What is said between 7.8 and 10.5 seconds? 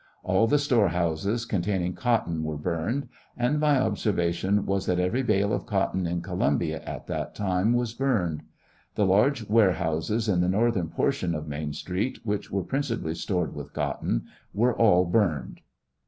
burned. The large warehouses in the